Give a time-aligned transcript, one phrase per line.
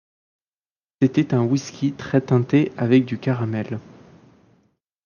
[0.99, 3.79] C’était un whisky très teinté avec du caramel.